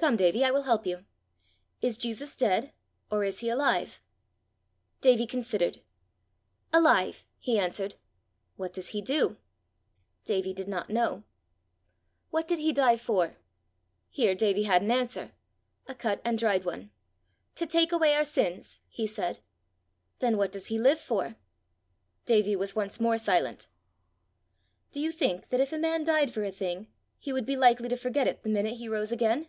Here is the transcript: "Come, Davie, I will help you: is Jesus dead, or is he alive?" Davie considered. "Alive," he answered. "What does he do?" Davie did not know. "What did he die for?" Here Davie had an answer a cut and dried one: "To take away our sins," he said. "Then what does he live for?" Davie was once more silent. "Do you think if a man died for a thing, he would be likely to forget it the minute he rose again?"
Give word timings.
"Come, 0.00 0.14
Davie, 0.14 0.44
I 0.44 0.52
will 0.52 0.62
help 0.62 0.86
you: 0.86 1.06
is 1.82 1.98
Jesus 1.98 2.36
dead, 2.36 2.72
or 3.10 3.24
is 3.24 3.40
he 3.40 3.48
alive?" 3.48 4.00
Davie 5.00 5.26
considered. 5.26 5.80
"Alive," 6.72 7.26
he 7.40 7.58
answered. 7.58 7.96
"What 8.54 8.72
does 8.72 8.90
he 8.90 9.02
do?" 9.02 9.38
Davie 10.24 10.54
did 10.54 10.68
not 10.68 10.88
know. 10.88 11.24
"What 12.30 12.46
did 12.46 12.60
he 12.60 12.72
die 12.72 12.96
for?" 12.96 13.38
Here 14.08 14.36
Davie 14.36 14.62
had 14.62 14.82
an 14.82 14.92
answer 14.92 15.32
a 15.88 15.96
cut 15.96 16.22
and 16.24 16.38
dried 16.38 16.64
one: 16.64 16.92
"To 17.56 17.66
take 17.66 17.90
away 17.90 18.14
our 18.14 18.24
sins," 18.24 18.78
he 18.88 19.04
said. 19.06 19.40
"Then 20.20 20.36
what 20.36 20.52
does 20.52 20.66
he 20.66 20.78
live 20.78 21.00
for?" 21.00 21.34
Davie 22.24 22.54
was 22.56 22.76
once 22.76 23.00
more 23.00 23.18
silent. 23.18 23.66
"Do 24.92 25.00
you 25.00 25.10
think 25.10 25.46
if 25.50 25.72
a 25.72 25.76
man 25.76 26.04
died 26.04 26.30
for 26.30 26.44
a 26.44 26.52
thing, 26.52 26.86
he 27.18 27.32
would 27.32 27.44
be 27.44 27.56
likely 27.56 27.88
to 27.88 27.96
forget 27.96 28.28
it 28.28 28.44
the 28.44 28.48
minute 28.48 28.74
he 28.76 28.86
rose 28.88 29.10
again?" 29.10 29.48